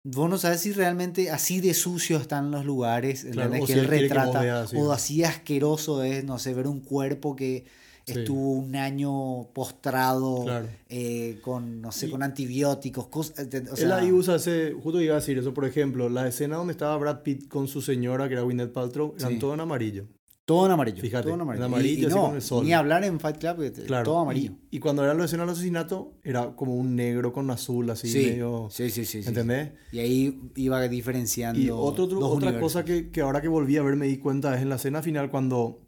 [0.05, 3.81] vos no sabes si realmente así de sucio están los lugares, Claro, o que él
[3.83, 4.77] que retrata, así.
[4.77, 7.65] o así asqueroso es, no sé, ver un cuerpo que
[8.07, 8.19] Sí.
[8.21, 10.67] estuvo un año postrado Claro.
[10.89, 15.15] eh, con, no sé, Y- con antibióticos, cosas, o Él ahí usa ese, justo iba
[15.15, 18.35] a decir eso, por ejemplo, la escena donde estaba Brad Pitt con su señora, que
[18.35, 19.39] era Gwyneth Paltrow, eran Sí.
[19.39, 20.07] todo en amarillo.
[20.47, 21.01] Todo en amarillo.
[21.01, 21.65] Fíjate, todo en en amarillo.
[21.67, 22.65] amarillo, Y- y no, con el sol.
[22.65, 24.05] Ni hablar en Fight Club, que te- Claro.
[24.05, 24.53] todo amarillo.
[24.71, 28.09] Y, y cuando eran las escenas del asesinato, era como un negro con azul, así
[28.09, 28.69] Sí, medio...
[28.71, 29.29] sí, sí, sí, sí.
[29.29, 29.73] ¿Entendés?
[29.93, 31.61] Y ahí iba diferenciando.
[31.61, 32.61] Y otro, otro- otra universos.
[32.61, 35.03] cosa que, que ahora que volví a ver me di cuenta es en la escena
[35.03, 35.83] final cuando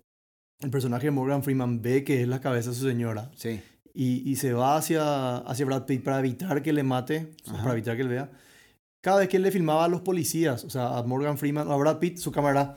[0.61, 3.61] el personaje de Morgan Freeman ve que es la cabeza de su señora Sí,
[3.95, 7.59] y, y se va hacia, hacia Brad Pitt para evitar que le mate, o sea,
[7.59, 8.31] para evitar que él vea.
[9.03, 11.73] Cada vez que él le filmaba a los policías, o sea, a Morgan Freeman o
[11.73, 12.77] a Brad Pitt, su cámara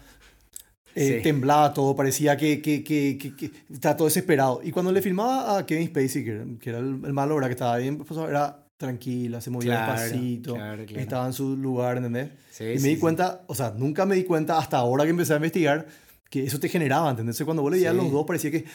[0.96, 1.22] eh, Sí.
[1.24, 4.62] temblaba todo, parecía que, que, que, que, estaba todo desesperado.
[4.64, 7.50] Y cuando le filmaba a Kevin Spacey, que, era- que era el, el malo, ¿verdad?
[7.50, 11.02] que estaba bien, pues, era tranquila, se movía Claro, despacito, claro, claro.
[11.02, 12.30] estaba en su lugar, ¿entendés?
[12.52, 13.00] sí, y me sí, di sí.
[13.02, 15.86] cuenta, o sea, nunca me di cuenta hasta ahora que empecé a investigar
[16.30, 17.42] que eso te generaba, ¿entendés?
[17.46, 18.04] Cuando vos le veías a Sí.
[18.04, 18.66] los dos parecía que,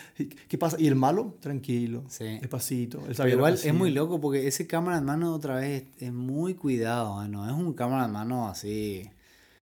[0.48, 0.76] ¿qué pasa?
[0.78, 2.38] Y el malo, tranquilo, Sí.
[2.40, 2.98] despacito.
[3.08, 6.54] Él Pero igual es muy loco porque ese cámara en mano otra vez es, muy
[6.54, 9.02] cuidado, no es un cámara en mano así.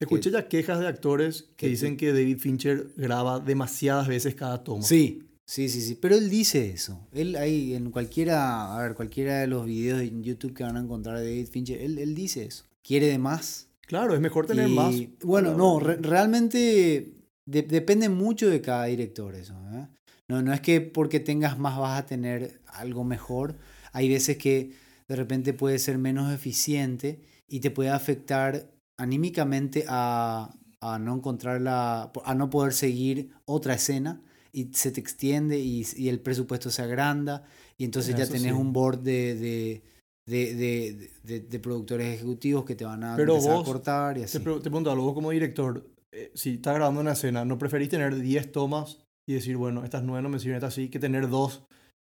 [0.01, 4.83] Escuché ya quejas de actores que dicen que David Fincher graba demasiadas veces cada toma.
[4.83, 5.95] Sí, sí, sí, sí.
[5.95, 7.07] Pero él dice eso.
[7.13, 10.81] Él ahí en cualquiera, a ver, cualquiera de los videos en YouTube que van a
[10.81, 12.65] encontrar de David Fincher, él, él dice eso.
[12.83, 13.69] Quiere de más.
[13.87, 14.95] Claro, es mejor tener Y, más.
[15.23, 17.13] Bueno, no, re- realmente
[17.45, 19.55] de- depende mucho de cada director eso.
[19.75, 19.87] ¿eh?
[20.29, 23.57] No, no es que porque tengas más vas a tener algo mejor.
[23.93, 24.73] Hay veces que
[25.09, 31.61] de repente puede ser menos eficiente y te puede afectar anímicamente a, a no encontrar
[31.61, 36.71] la, a no poder seguir otra escena y se te extiende y, y el presupuesto
[36.71, 37.45] se agranda
[37.79, 38.59] y entonces ya Eso tenés sí.
[38.59, 39.83] un board de, de,
[40.27, 44.23] de, de- de- de productores ejecutivos que te van a Pero vos a cortar y
[44.23, 44.39] Te, así.
[44.41, 47.89] pre- te pregunto algo, vos como director, eh, si estás grabando una escena, ¿no preferís
[47.89, 51.29] tener 10 tomas y decir, bueno, estas 9 no me sirven, estas sí, que tener
[51.29, 51.63] dos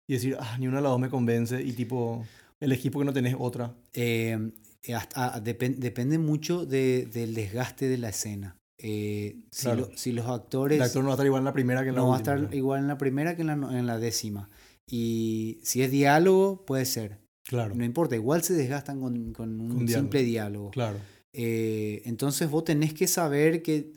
[0.06, 2.24] y decir, ah, ni una de las dos me convence y tipo,
[2.60, 3.74] elegís porque no tenés otra?
[3.94, 4.52] Eh,
[4.92, 8.56] hasta- ah, depen- depende mucho de- del desgaste de la escena.
[8.78, 9.88] Eh, si, Claro.
[9.90, 11.88] lo- si los actores El actor no va a estar igual en la primera que
[11.90, 13.86] en la no va a estar igual en la primera que en la, no- en
[13.86, 14.50] la décima.
[14.90, 17.18] Y si es diálogo, puede ser.
[17.46, 20.70] Claro, No importa, igual se desgastan con, con un Con simple diálogo.
[20.70, 20.98] claro.
[21.32, 23.92] Eh, entonces vos tenés que saber que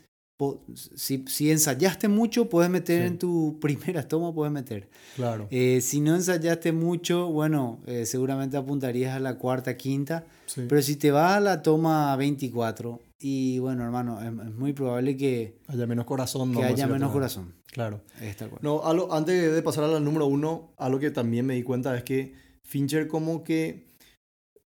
[0.94, 3.06] si, si ensayaste mucho, puedes meter Sí.
[3.08, 4.88] en tu primera toma, puedes meter.
[5.16, 5.48] Claro.
[5.50, 10.24] Eh, si no ensayaste mucho, bueno, eh, seguramente apuntarías a la cuarta, quinta.
[10.46, 10.62] sí.
[10.68, 15.16] Pero si te va a la toma 24, Y bueno, hermano, es, es muy probable
[15.16, 16.50] que, Haya menos corazón.
[16.52, 17.54] que vamos a haya menos corazón.
[17.72, 18.00] Claro.
[18.62, 22.04] No, algo- antes de pasar al número uno, algo que también me di cuenta es
[22.04, 23.88] que Fincher como que,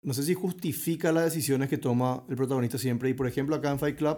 [0.03, 3.11] no sé si justifica las decisiones que toma el protagonista siempre.
[3.11, 4.17] Y por ejemplo acá en Fight Club,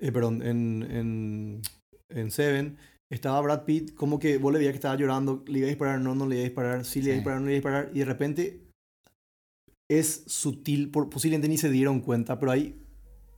[0.00, 1.62] eh, perdón, en, en,
[2.10, 2.76] en Seven,
[3.10, 6.00] estaba Brad Pitt como que vos le veías que estaba llorando, le iba a disparar,
[6.00, 7.60] no, no le iba a disparar, sí le iba a disparar, no le iba a
[7.60, 7.90] disparar.
[7.94, 8.60] Y de repente
[9.90, 12.74] es sutil, por, posiblemente ni se dieron cuenta, pero hay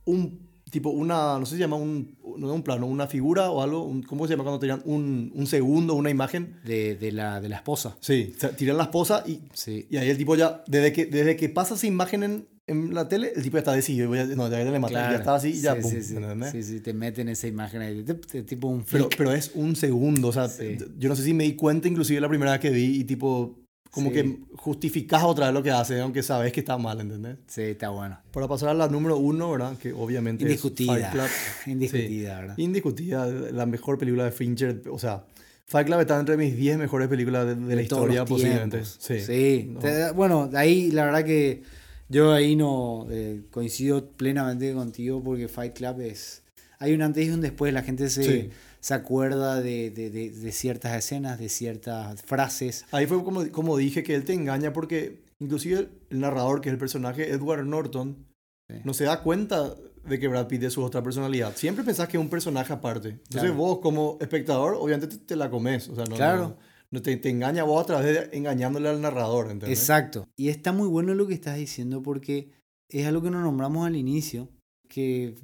[0.05, 3.61] un tipo, una, no sé si se llama un, no un plano, una figura o
[3.61, 6.59] algo, un- ¿cómo se llama cuando tiran un, un segundo, una imagen?
[6.65, 7.97] De, de la, de la esposa.
[7.99, 9.85] Sí, tiran la esposa y, Sí.
[9.89, 13.07] y ahí el tipo ya, desde que, desde que pasa esa imagen en, en la
[13.07, 15.49] tele, el tipo ya está decidido, voy a- no, ya le matan, ya está así
[15.49, 16.15] y ya, sí, pum, sí, sí.
[16.51, 18.03] Sí, sí, te meten esa imagen ahí.
[18.45, 20.49] tipo un Pero, pero es un segundo, o sea,
[20.97, 23.57] yo no sé si me di cuenta inclusive la primera vez que vi y tipo,
[23.91, 27.37] como que justificas otra vez lo que hace, aunque sabes que está mal, ¿entendés?
[27.47, 28.17] Sí, está bueno.
[28.31, 29.77] Para pasar a la número uno, ¿verdad?
[29.77, 30.93] Que obviamente es Indiscutida.
[30.93, 31.27] Fight Club.
[31.67, 32.57] Indiscutida, ¿verdad?
[32.57, 35.25] Indiscutida, la mejor película de Fincher, o sea,
[35.65, 38.83] Fight Club está entre mis 10 mejores películas de, de la de todos historia posiblemente.
[38.85, 39.19] Sí.
[39.19, 39.69] Sí.
[39.73, 40.13] No.
[40.13, 41.63] Bueno, ahí la verdad que
[42.11, 46.43] yo ahí no eh, coincido plenamente contigo porque Fight Club es...
[46.79, 48.49] Hay un antes y un después, la gente se, Sí.
[48.79, 52.85] se acuerda de, de- de- de ciertas escenas, de ciertas frases.
[52.91, 56.73] Ahí fue como, como dije que él te engaña porque inclusive el narrador, que es
[56.73, 58.25] el personaje Edward Norton,
[58.69, 58.77] Sí.
[58.83, 61.55] no se da cuenta de que Brad Pitt es su otra personalidad.
[61.55, 63.09] Siempre pensás que es un personaje aparte.
[63.09, 63.55] Entonces Claro.
[63.55, 65.87] vos como espectador, obviamente te, te la comes.
[65.89, 66.41] O sea, no, Claro.
[66.41, 66.57] no,
[66.91, 69.49] no te, te engaña vos a través de engañándole al narrador.
[69.49, 69.79] ¿entendés?
[69.79, 70.27] Exacto.
[70.35, 72.51] Y está muy bueno lo que estás diciendo porque
[72.89, 74.49] es algo que nos nombramos al inicio,
[74.87, 75.35] que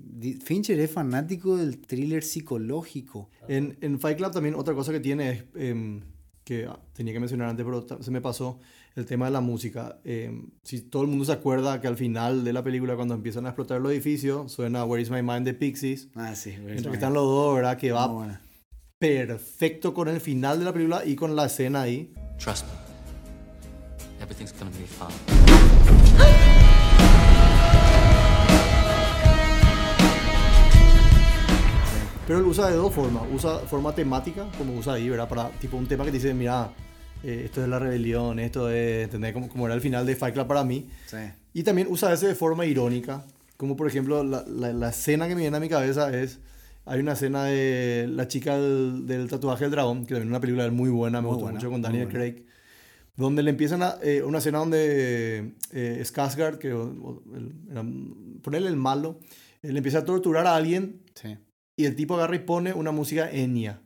[0.43, 3.29] Fincher es fanático del thriller psicológico.
[3.47, 6.01] En, en Fight Club también otra cosa que tiene es, em,
[6.43, 8.59] que tenía que mencionar antes, pero se me pasó,
[8.95, 9.99] el tema de la música.
[10.03, 13.45] Em, si todo el mundo se acuerda que al final de la película, cuando empiezan
[13.45, 16.09] a explotar los edificios, suena Where is My Mind de Pixies.
[16.15, 16.55] Ah, sí.
[16.59, 17.77] Mientras que están los dos, ¿verdad?
[17.77, 18.41] Que va.
[18.99, 22.11] Perfecto con el final de la película y con la escena ahí.
[22.39, 24.23] Trust me.
[24.23, 26.17] Everything's gonna be fine.
[32.25, 33.23] Pero él usa de dos formas.
[33.33, 35.29] Usa forma temática, como usa ahí, ¿verdad?
[35.29, 36.71] Para tipo un tema que te dice, mira,
[37.23, 39.31] eh, esto es la rebelión, esto es, ¿entendés?
[39.33, 40.89] Como, como era el final de Fight Club para mí.
[41.05, 41.17] Sí.
[41.53, 43.23] Y también usa ese de forma irónica.
[43.55, 46.39] Como por ejemplo, la, la- la escena que me viene a mi cabeza es.
[46.87, 50.39] Hay una escena de la chica del, del tatuaje del dragón, que también es una
[50.39, 52.07] película muy buena, me Muy gustó buena, mucho con Daniel.
[52.07, 52.45] Craig.
[53.15, 53.95] Donde le empiezan a.
[54.03, 57.83] eh, una escena donde eh, Skarsgård, que era-
[58.41, 59.19] ponerle el malo,
[59.63, 61.35] eh, le empieza a torturar a alguien Sí.
[61.75, 63.81] y el tipo agarra y pone una música Enya.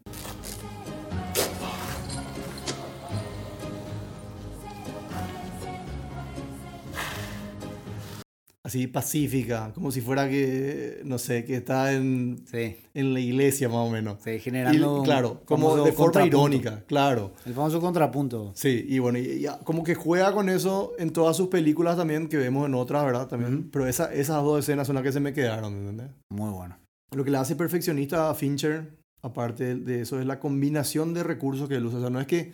[8.72, 12.78] Así pacífica, como si fuera que, no sé, que está en, Sí.
[12.94, 14.20] en la iglesia más o menos.
[14.24, 15.04] Sí, generando.
[15.04, 17.34] claro, como de forma irónica, claro.
[17.46, 18.54] El famoso contrapunto.
[18.56, 22.30] Sí, y bueno, y, y como que juega con eso en todas sus películas también,
[22.30, 23.28] que vemos en otras, ¿verdad?
[23.28, 26.08] También, pero esa, esas dos escenas son las que se me quedaron, ¿entendés?
[26.30, 26.78] Muy bueno.
[27.14, 31.24] Lo que le hace perfeccionista a Fincher, aparte de- de eso, es la combinación de
[31.24, 31.98] recursos que él usa.
[31.98, 32.54] O sea, no es que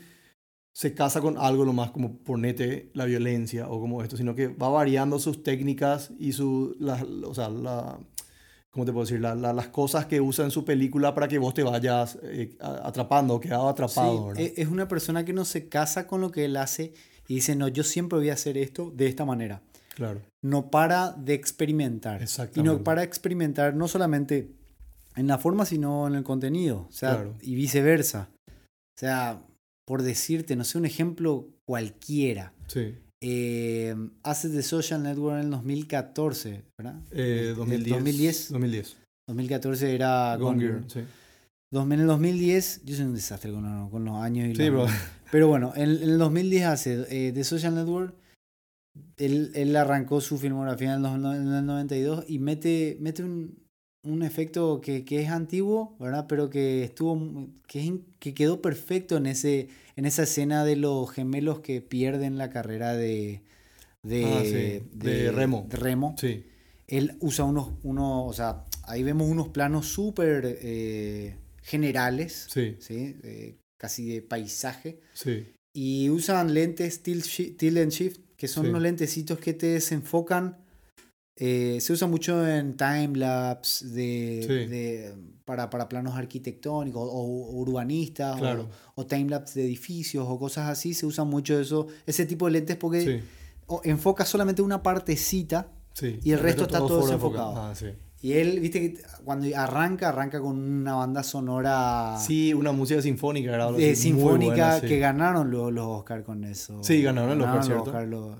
[0.79, 4.47] se casa con algo lo más como ponete la violencia o como esto, sino que
[4.47, 7.99] va variando sus técnicas y su, las- o sea, la,
[8.69, 9.19] ¿cómo te puedo decir?
[9.19, 12.55] La- la- las cosas que usa en su película para que vos te vayas eh,
[12.61, 14.33] atrapando, quedado atrapado.
[14.35, 16.93] E- es una persona que no se casa con lo que él hace
[17.27, 19.61] y dice, no, yo siempre voy a hacer esto de esta manera.
[19.95, 20.21] claro.
[20.43, 22.23] No para de experimentar.
[22.53, 24.51] Y no para experimentar no solamente
[25.15, 26.85] en la forma, sino en el contenido.
[26.87, 27.35] O sea, Claro.
[27.41, 28.29] y viceversa.
[28.47, 29.41] O sea,
[29.87, 32.53] por decirte, no sé, un ejemplo cualquiera.
[32.67, 32.95] Sí.
[33.23, 37.01] Eh, hace The Social Network en el 2014, ¿verdad?
[37.11, 37.89] Eh, El 2010.
[37.95, 38.51] 2010.
[38.51, 38.97] 2010.
[39.29, 40.91] 2014 era Gone Gone Girl, Girl.
[40.91, 40.99] sí.
[41.73, 44.71] En el 2010, yo soy un desastre con, los- con los años y Sí, los-
[44.89, 44.97] bro.
[45.31, 48.13] Pero bueno, en, en el 2010 hace eh, The Social Network.
[49.17, 53.59] Él, él arrancó su filmografía en en el 92 y mete, mete un,
[54.07, 56.25] un efecto que, que es antiguo, ¿verdad?
[56.27, 61.59] Pero que estuvo que, que quedó perfecto en ese en esa escena de los gemelos
[61.61, 63.41] que pierden la carrera de
[64.03, 65.65] de, Ah, sí, de remo.
[65.69, 66.15] de remo.
[66.17, 66.45] Sí.
[66.87, 72.77] Él usa unos, unos, o sea, ahí vemos unos planos súper eh, generales, Sí.
[72.79, 73.17] ¿sí?
[73.23, 75.01] Eh, casi de paisaje.
[75.13, 75.47] Sí.
[75.73, 77.25] Y usan lentes tilt,
[77.57, 80.57] tilt and shift, que son unos lentecitos que te desenfocan.
[81.39, 84.53] Eh, se usa mucho en timelapse de, Sí.
[84.71, 85.13] de-
[85.45, 88.67] para, para planos arquitectónicos o, o urbanistas Claro.
[88.95, 90.93] o, o timelapse de edificios o cosas así.
[90.95, 93.19] Se usa mucho eso, ese tipo de lentes porque Sí.
[93.67, 96.19] o enfoca solamente una partecita Sí.
[96.23, 97.53] y el resto está todo de desenfocado.
[97.55, 97.73] Ah.
[98.19, 103.69] Y él, viste que cuando arranca, arranca con una banda sonora Sí, una música sinfónica,
[103.77, 106.83] eh, sinfónica buena, que ganaron los, los Oscar con eso.
[106.83, 107.83] Sí, ganaron los Oscar, los ¿cierto?
[107.83, 108.37] Oscar, los-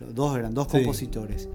[0.00, 1.48] los dos eran, dos compositores.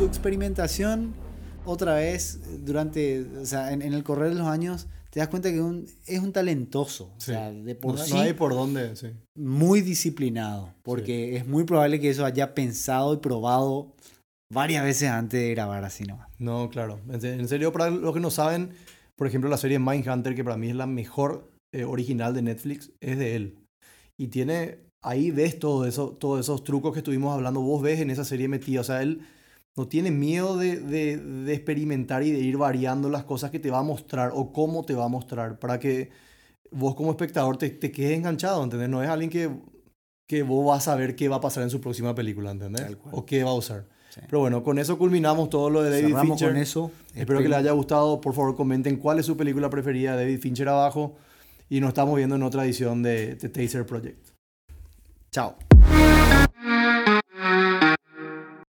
[0.00, 1.12] Su experimentación,
[1.66, 5.50] otra vez, durante, o sea, en, en el correr de los años, te das cuenta
[5.50, 7.04] que un- es un talentoso.
[7.16, 7.32] O Sí.
[7.32, 9.08] sea, de por no, sí no hay por dónde, sí.
[9.36, 13.92] muy disciplinado, porque es muy probable que eso haya pensado y probado
[14.50, 16.30] varias veces antes de grabar así nomás.
[16.38, 16.98] No, claro.
[17.10, 18.70] En serio, para los que no saben,
[19.18, 22.90] por ejemplo, la serie Mindhunter, que para mí es la mejor eh, original de Netflix,
[23.00, 23.58] es de él.
[24.18, 28.08] Y tiene, ahí ves todo eso, todos esos trucos que estuvimos hablando, vos ves en
[28.10, 28.80] esa serie metida.
[28.80, 29.20] O sea, él
[29.76, 33.70] no tiene miedo de, de- de experimentar y de ir variando las cosas que te
[33.70, 36.10] va a mostrar o cómo te va a mostrar para que
[36.70, 38.88] vos como espectador te, te quedes enganchado, ¿entendés?
[38.88, 39.50] No es alguien que,
[40.28, 42.96] que vos vas a ver qué va a pasar en su próxima película, ¿entendés?
[43.12, 43.86] O qué va a usar.
[44.10, 44.20] Sí.
[44.26, 46.48] Pero bueno, con eso culminamos todo lo de David Cerramos Fincher.
[46.48, 46.90] con eso.
[47.14, 48.20] Espero que les haya gustado.
[48.20, 51.14] Por favor, comenten cuál es su película preferida de David Fincher abajo.
[51.68, 54.30] Y nos estamos viendo en otra edición de The Taser Project.
[55.30, 55.69] Chao.